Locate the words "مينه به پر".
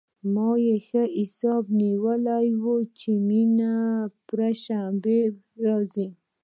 3.27-4.39